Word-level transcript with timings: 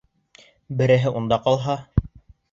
Береһе 0.79 1.11
унда 1.19 1.39
ҡалһа... 1.43 1.75